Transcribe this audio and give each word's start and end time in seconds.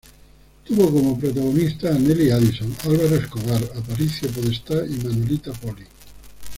Tuvo 0.63 0.85
como 0.91 1.19
protagonistas 1.19 1.95
a 1.95 1.99
Nelly 1.99 2.29
Edison, 2.31 2.75
Álvaro 2.85 3.17
Escobar, 3.17 3.63
Aparicio 3.77 4.29
Podestá 4.31 4.83
y 4.87 4.95
Manolita 4.97 5.51
Poli. 5.53 5.83